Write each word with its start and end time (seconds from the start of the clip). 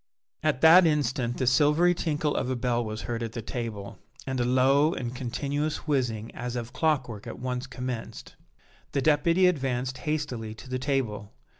At 0.41 0.61
that 0.61 0.87
instant 0.87 1.37
the 1.37 1.45
silvery 1.45 1.93
tinkle 1.93 2.35
of 2.35 2.49
a 2.49 2.55
bell 2.55 2.83
was 2.83 3.01
heard 3.03 3.21
at 3.21 3.33
the 3.33 3.41
table, 3.43 3.99
and 4.25 4.39
a 4.39 4.43
low 4.43 4.95
and 4.95 5.13
continuous 5.15 5.85
whizzing 5.87 6.33
as 6.33 6.55
of 6.55 6.73
clockwork 6.73 7.27
at 7.27 7.37
once 7.37 7.67
commenced. 7.67 8.35
The 8.93 9.03
Deputy 9.03 9.45
advanced 9.45 9.99
hastily 9.99 10.55
to 10.55 10.67
the 10.67 10.79
table. 10.79 11.33